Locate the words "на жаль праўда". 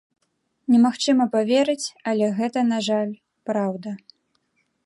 2.73-3.89